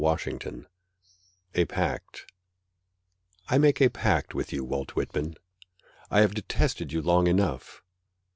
[0.03, 0.65] Ezra Pound
[1.53, 2.25] A Pact
[3.49, 5.35] I MAKE a pact with you, Walt Whitman
[6.09, 7.83] I have detested you long enough.